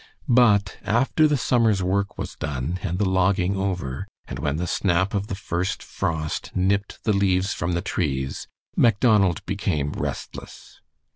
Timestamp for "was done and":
2.17-2.97